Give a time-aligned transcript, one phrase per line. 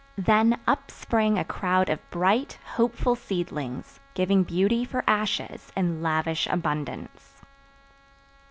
[0.17, 6.47] Then up spring a crowd of bright, hopeful seedlings, giving beauty for ashes in lavish
[6.47, 7.43] abundance.